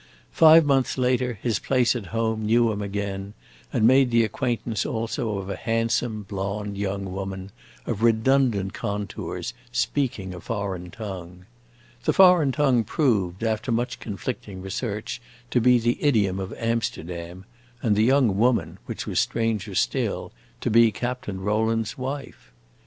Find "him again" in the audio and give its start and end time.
2.71-3.35